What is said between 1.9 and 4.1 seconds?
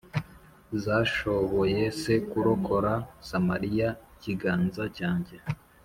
se kurokora Samariya